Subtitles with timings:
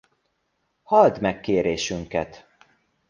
[0.83, 2.47] Halld meg kérésünket!